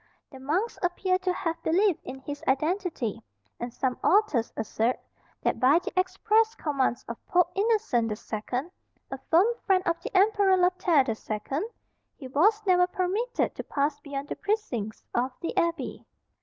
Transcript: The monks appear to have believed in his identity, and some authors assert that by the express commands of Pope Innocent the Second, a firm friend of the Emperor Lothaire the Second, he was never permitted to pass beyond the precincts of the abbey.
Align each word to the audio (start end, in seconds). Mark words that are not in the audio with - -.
The 0.31 0.39
monks 0.39 0.79
appear 0.81 1.19
to 1.19 1.31
have 1.31 1.61
believed 1.61 1.99
in 2.03 2.21
his 2.21 2.43
identity, 2.47 3.21
and 3.59 3.71
some 3.71 3.99
authors 4.03 4.51
assert 4.57 4.99
that 5.43 5.59
by 5.59 5.77
the 5.77 5.93
express 5.95 6.55
commands 6.55 7.05
of 7.07 7.23
Pope 7.27 7.51
Innocent 7.53 8.09
the 8.09 8.15
Second, 8.15 8.71
a 9.11 9.19
firm 9.29 9.45
friend 9.67 9.83
of 9.85 10.01
the 10.01 10.09
Emperor 10.17 10.57
Lothaire 10.57 11.03
the 11.05 11.13
Second, 11.13 11.65
he 12.15 12.27
was 12.27 12.63
never 12.65 12.87
permitted 12.87 13.53
to 13.53 13.63
pass 13.63 13.99
beyond 13.99 14.29
the 14.29 14.35
precincts 14.35 15.03
of 15.13 15.33
the 15.39 15.55
abbey. 15.55 16.07